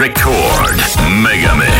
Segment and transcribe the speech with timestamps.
[0.00, 0.80] Record
[1.20, 1.79] Megamix.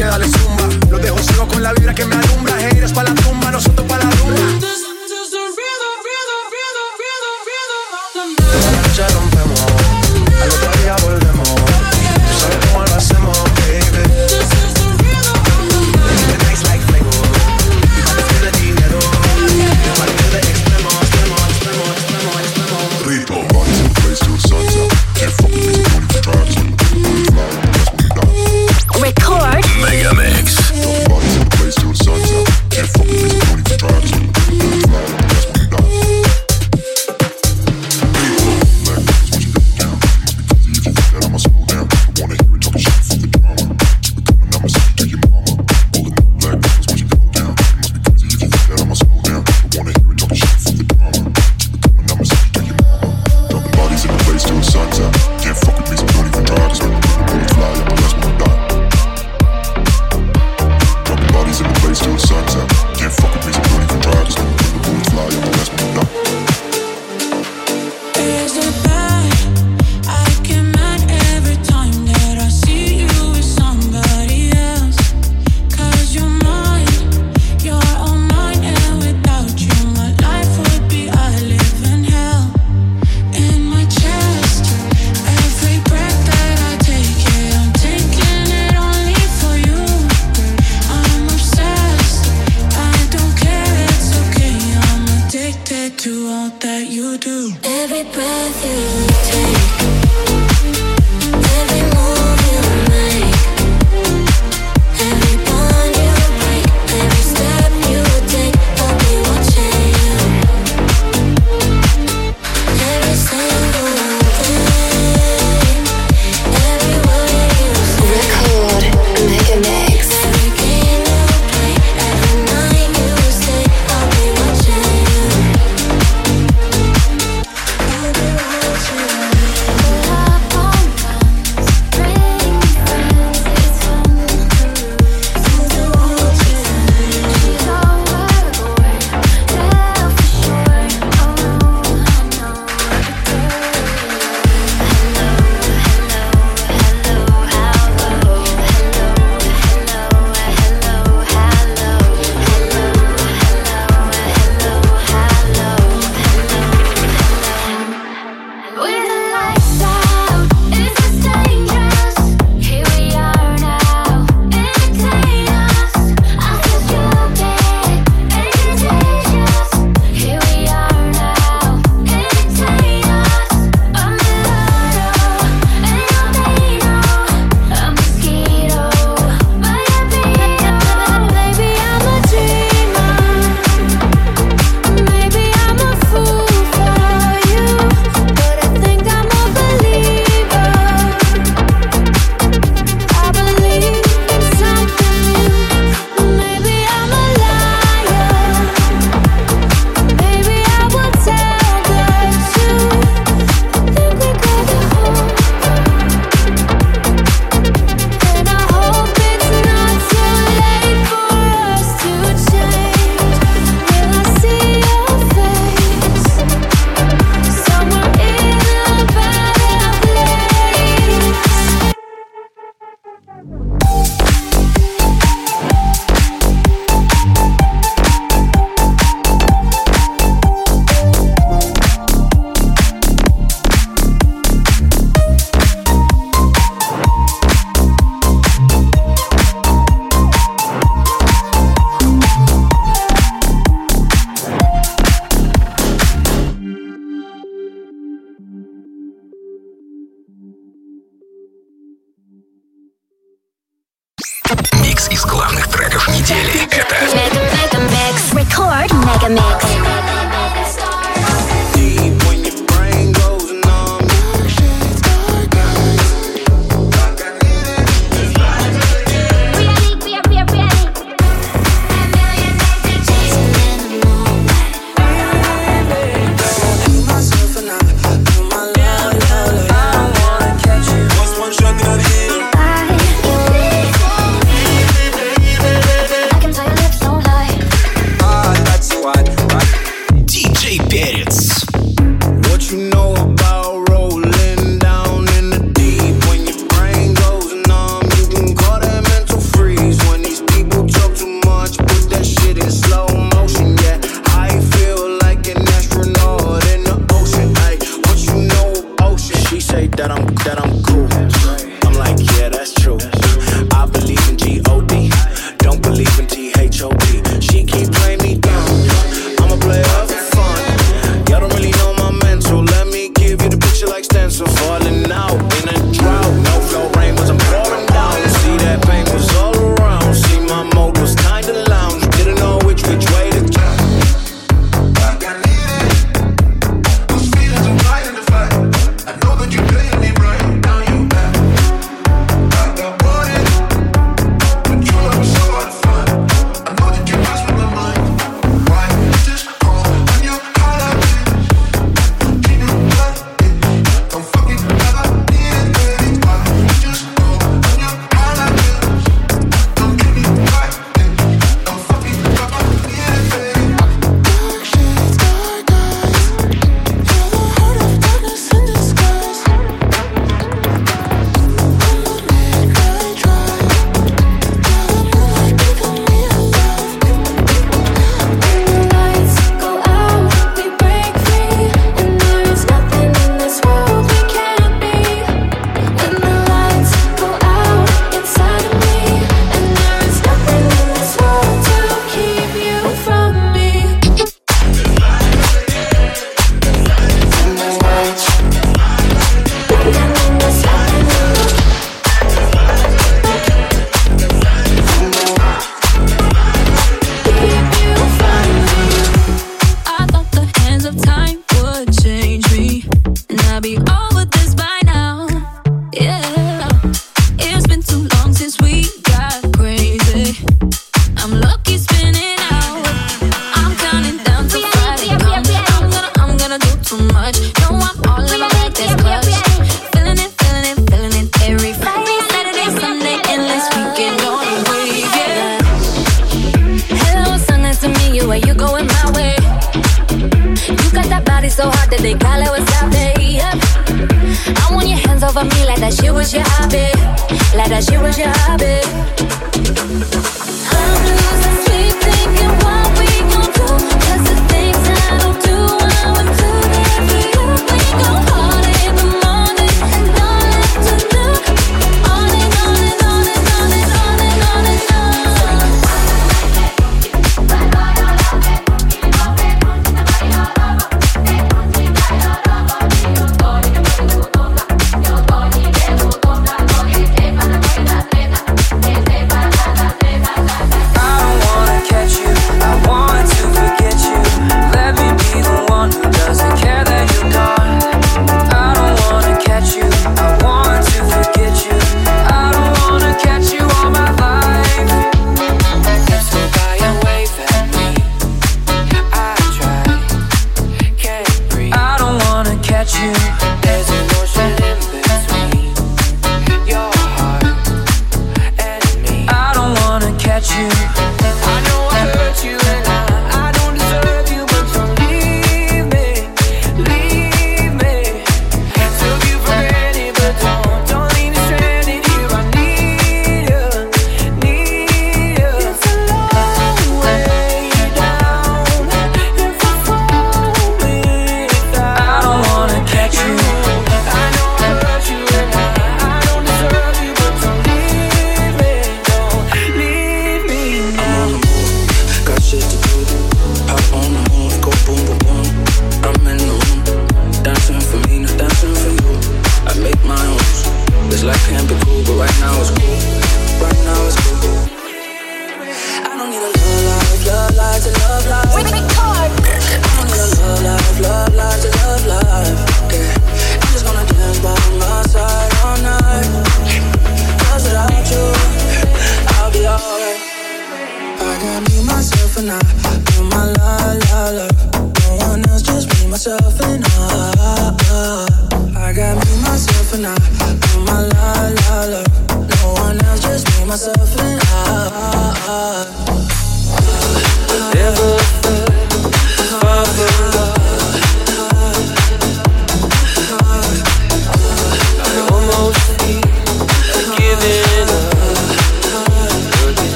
[0.00, 0.39] que dale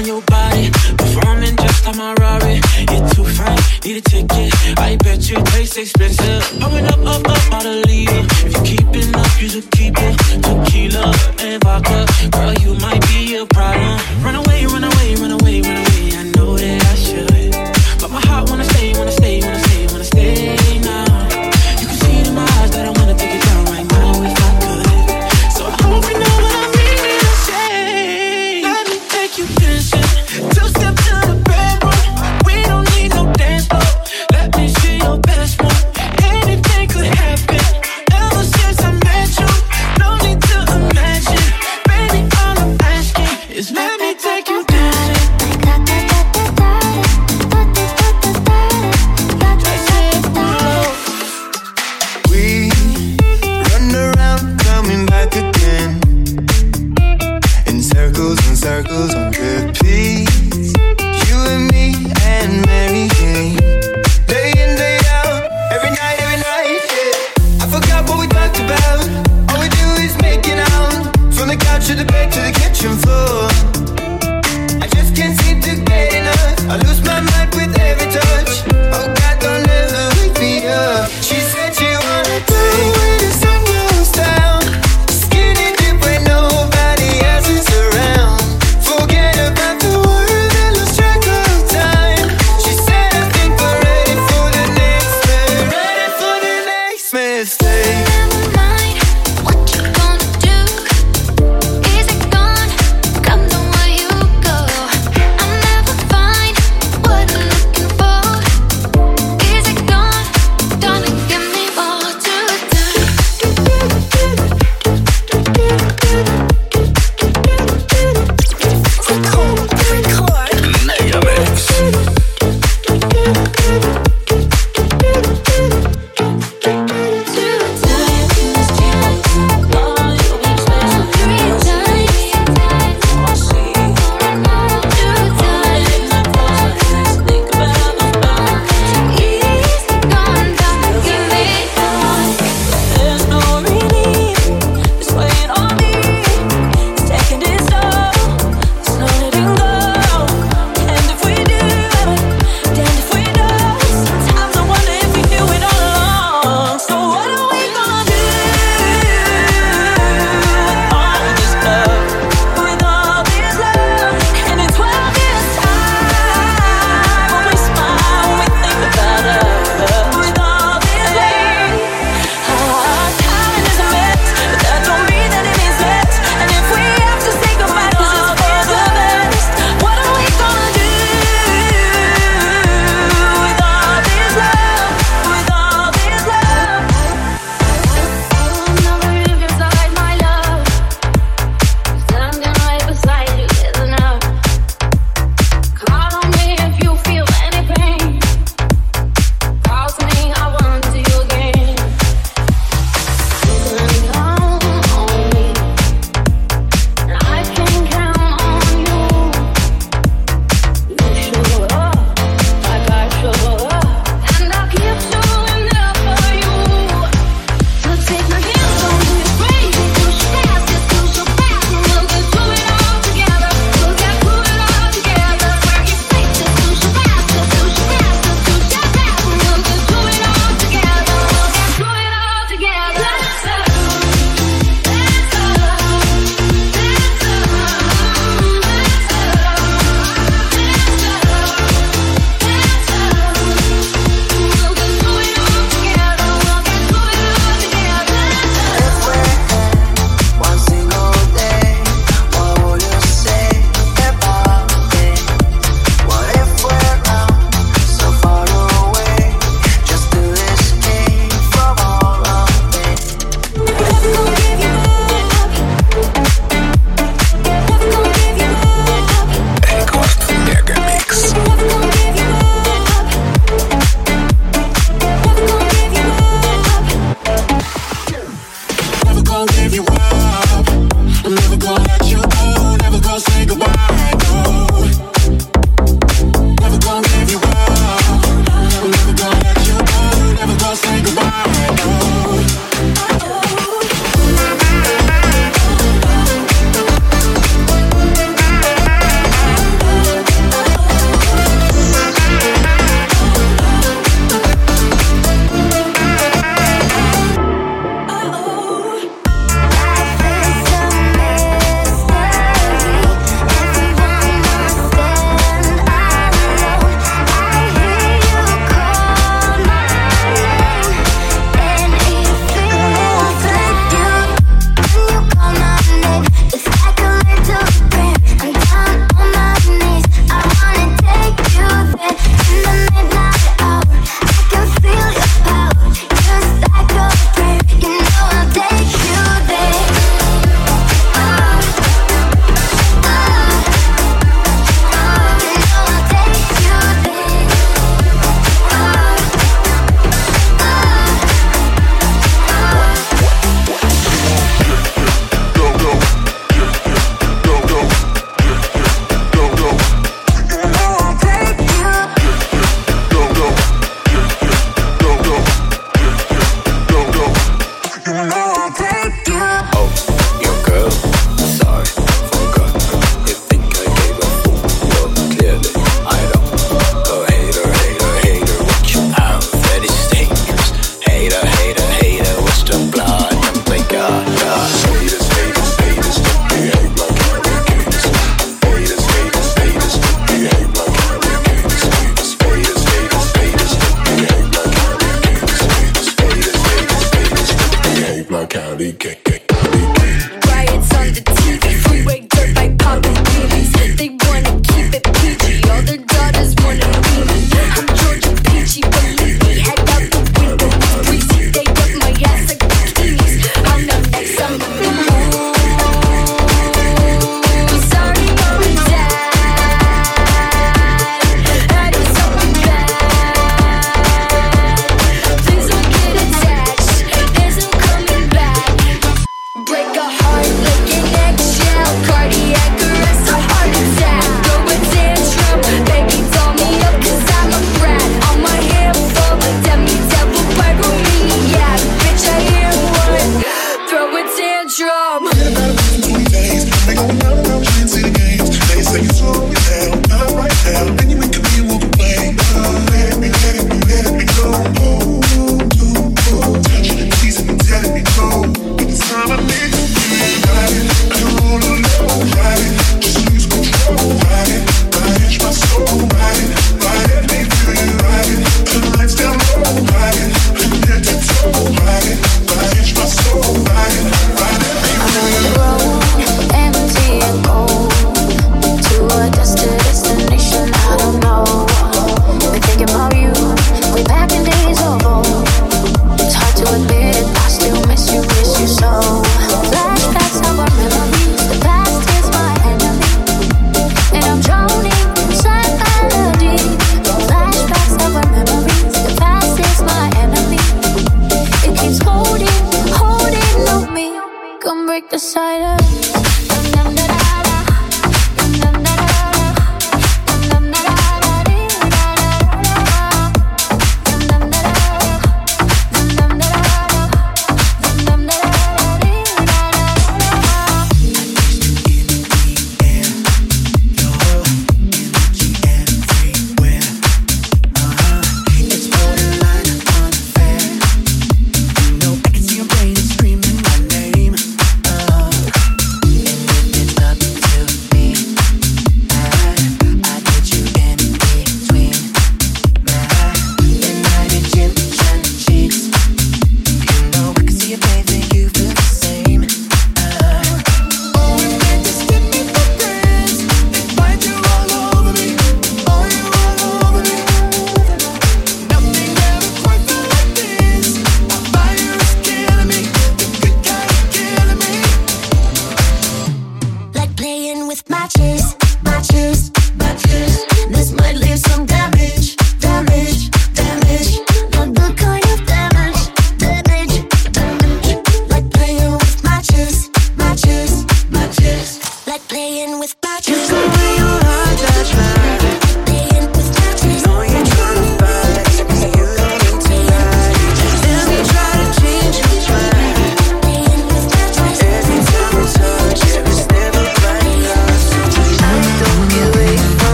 [0.00, 0.70] on your body.
[0.96, 2.60] Performing just like my Rari.
[2.90, 4.52] You're too fine, need a ticket.
[4.78, 6.42] I bet you taste expensive.
[6.60, 8.22] Pouring up, up, up, out of leader.
[8.44, 10.14] If you're keeping up, you should keep it.
[10.44, 11.04] Tequila
[11.44, 13.09] and vodka, girl, you might be